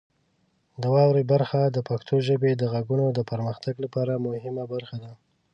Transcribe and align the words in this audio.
د 0.81 0.83
واورئ 0.93 1.23
برخه 1.33 1.59
د 1.65 1.77
پښتو 1.89 2.15
ژبې 2.27 2.51
د 2.55 2.63
غږونو 2.73 3.05
د 3.17 3.19
پرمختګ 3.31 3.75
لپاره 3.85 4.23
مهمه 4.27 4.63
برخه 4.73 4.95
ده. 5.03 5.11